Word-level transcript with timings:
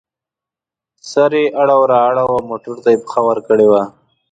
سر 1.09 1.31
یې 1.41 1.45
اړو 1.61 1.79
را 1.91 1.99
اړوو 2.09 2.31
او 2.41 2.47
موټر 2.49 2.75
ته 2.83 2.89
یې 2.93 2.99
پښه 3.03 3.21
ورکړې 3.27 3.67
وه. 3.71 3.83